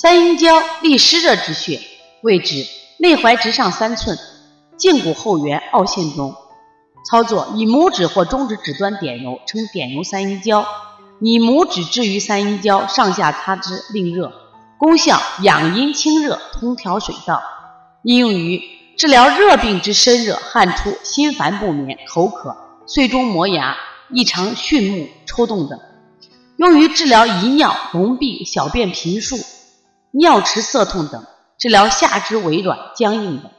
[0.00, 1.80] 三阴交利湿热之穴，
[2.22, 2.64] 位置
[3.00, 4.16] 内踝直上三寸，
[4.78, 6.36] 胫骨后缘凹陷中。
[7.10, 10.64] 操作：以拇指或中指指端点揉，称点揉三阴交。
[11.20, 14.32] 以拇指置于三阴交，上下擦之，令热。
[14.78, 17.42] 功效：养阴清热，通调水道。
[18.04, 18.62] 应用于
[18.96, 23.76] 治疗热病之身热、汗出、心烦不眠、口渴、睡中磨牙、
[24.12, 25.80] 异常巽目、抽动等。
[26.56, 29.36] 用于治疗遗尿、脓闭、小便频数、
[30.10, 31.24] 尿池涩痛等。
[31.58, 33.50] 治疗下肢痿软、僵硬等。